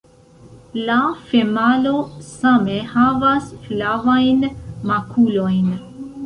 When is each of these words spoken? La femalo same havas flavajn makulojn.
La 0.85 0.95
femalo 1.33 1.91
same 2.29 2.79
havas 2.95 3.53
flavajn 3.67 4.43
makulojn. 4.93 5.71